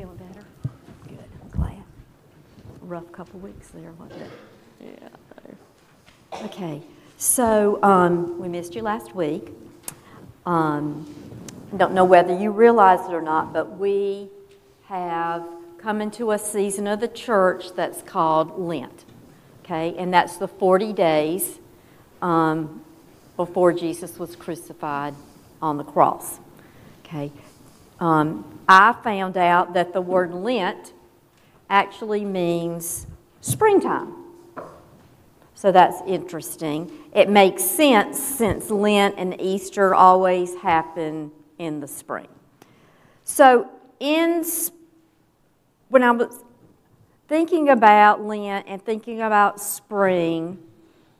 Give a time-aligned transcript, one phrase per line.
[0.00, 0.46] Feeling better?
[1.08, 1.84] Good, I'm glad.
[2.80, 4.30] Rough couple weeks there, wasn't it?
[4.80, 6.42] Yeah.
[6.46, 6.80] Okay,
[7.18, 9.50] so um, we missed you last week.
[10.46, 11.06] Um,
[11.76, 14.30] don't know whether you realize it or not, but we
[14.86, 19.04] have come into a season of the church that's called Lent.
[19.62, 21.58] Okay, and that's the 40 days
[22.22, 22.82] um,
[23.36, 25.14] before Jesus was crucified
[25.60, 26.38] on the cross.
[27.04, 27.30] Okay,
[28.00, 30.92] um, I found out that the word Lent
[31.68, 33.06] actually means
[33.40, 34.14] springtime.
[35.54, 36.90] So that's interesting.
[37.12, 42.28] It makes sense since Lent and Easter always happen in the spring.
[43.24, 43.68] So,
[44.00, 44.42] in
[45.88, 46.42] when I was
[47.28, 50.58] thinking about Lent and thinking about spring,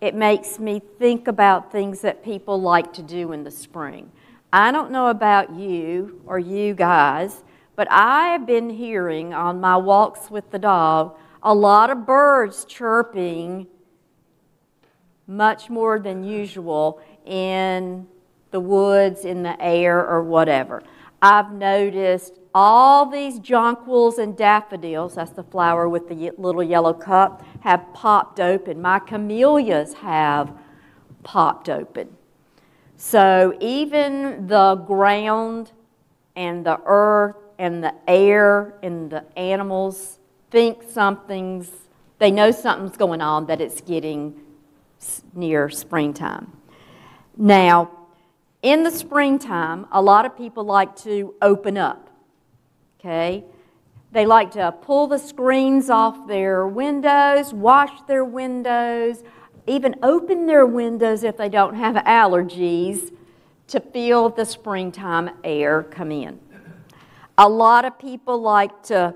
[0.00, 4.10] it makes me think about things that people like to do in the spring.
[4.52, 7.44] I don't know about you or you guys,
[7.76, 12.64] but I have been hearing on my walks with the dog a lot of birds
[12.64, 13.66] chirping
[15.26, 18.06] much more than usual in
[18.50, 20.82] the woods, in the air, or whatever.
[21.22, 27.44] I've noticed all these jonquils and daffodils, that's the flower with the little yellow cup,
[27.60, 28.82] have popped open.
[28.82, 30.52] My camellias have
[31.22, 32.16] popped open.
[33.02, 35.72] So even the ground
[36.36, 40.18] and the earth and the air and the animals
[40.50, 41.70] think something's,
[42.18, 44.38] they know something's going on, that it's getting
[45.32, 46.52] near springtime.
[47.38, 47.90] Now,
[48.60, 52.10] in the springtime, a lot of people like to open up,
[52.98, 53.44] okay?
[54.12, 59.22] They like to pull the screens off their windows, wash their windows,
[59.66, 63.12] even open their windows if they don't have allergies
[63.68, 66.38] to feel the springtime air come in.
[67.38, 69.14] A lot of people like to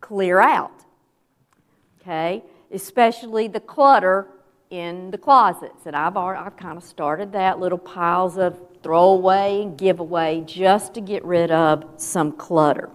[0.00, 0.84] clear out,
[2.00, 4.28] okay, especially the clutter
[4.70, 5.86] in the closets.
[5.86, 11.00] And I've, I've kind of started that little piles of throwaway and giveaway just to
[11.00, 12.88] get rid of some clutter.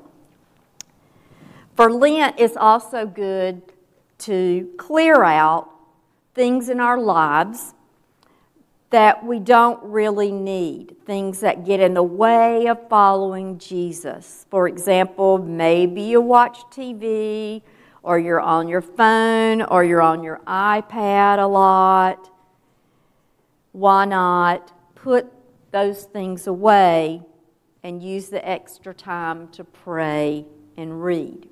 [1.76, 3.62] For Lent, it's also good
[4.20, 5.70] to clear out
[6.36, 7.74] things in our lives
[8.92, 14.46] that we don't really need, things that get in the way of following Jesus.
[14.50, 17.62] For example, maybe you watch TV,
[18.04, 22.30] or you're on your phone, or you're on your iPad a lot.
[23.72, 25.32] Why not put
[25.72, 27.24] those things away
[27.82, 30.46] and use the extra time to pray
[30.78, 31.48] and read?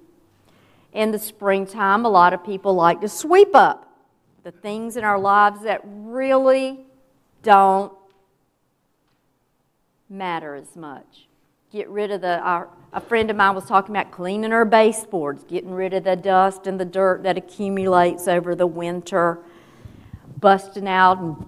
[0.93, 3.92] In the springtime, a lot of people like to sweep up
[4.43, 6.79] the things in our lives that really
[7.41, 7.93] don't
[10.09, 11.27] matter as much.
[11.71, 15.43] Get rid of the, our, a friend of mine was talking about cleaning her baseboards,
[15.45, 19.39] getting rid of the dust and the dirt that accumulates over the winter,
[20.39, 21.45] busting out and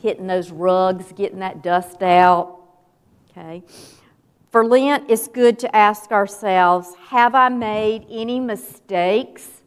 [0.00, 2.60] hitting those rugs, getting that dust out.
[3.30, 3.62] Okay.
[4.52, 9.62] For Lent, it's good to ask ourselves Have I made any mistakes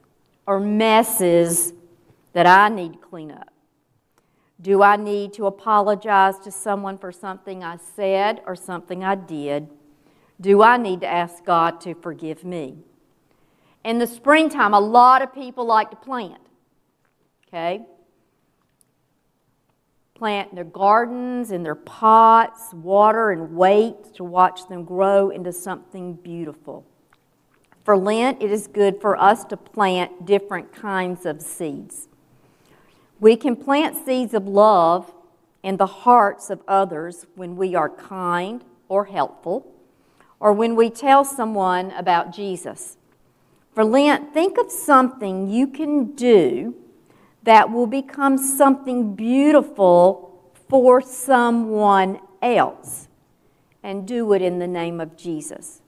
[0.45, 1.73] or messes
[2.37, 3.51] that I need to clean up?
[4.61, 9.67] Do I need to apologize to someone for something I said or something I did?
[10.39, 12.77] Do I need to ask God to forgive me?
[13.83, 16.39] In the springtime, a lot of people like to plant.
[17.47, 17.81] Okay?
[20.13, 25.51] Plant in their gardens, in their pots, water and wait to watch them grow into
[25.51, 26.85] something beautiful.
[27.83, 32.09] For Lent, it is good for us to plant different kinds of seeds.
[33.19, 35.13] We can plant seeds of love
[35.63, 39.73] in the hearts of others when we are kind or helpful,
[40.39, 42.97] or when we tell someone about Jesus.
[43.73, 46.75] For Lent, think of something you can do
[47.43, 53.07] that will become something beautiful for someone else,
[53.81, 55.81] and do it in the name of Jesus,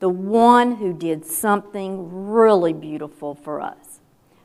[0.00, 4.00] the one who did something really beautiful for us.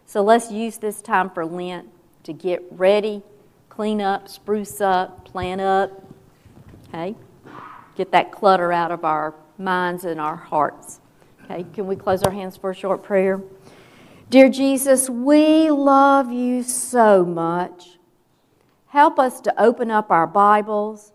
[0.06, 1.90] So let's use this time for Lent
[2.24, 3.22] to get ready,
[3.70, 5.92] clean up, spruce up, plan up,
[6.88, 7.16] okay?
[7.96, 11.00] Get that clutter out of our minds and our hearts.
[11.46, 13.42] Okay, can we close our hands for a short prayer?
[14.30, 18.00] Dear Jesus, we love you so much.
[18.88, 21.12] Help us to open up our Bibles,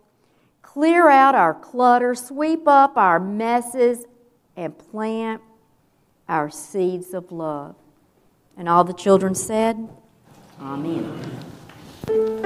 [0.63, 4.05] clear out our clutter, sweep up our messes,
[4.57, 5.41] and plant
[6.29, 7.77] our seeds of love.
[8.57, 9.89] And all the children said,
[10.61, 12.39] 阿弥。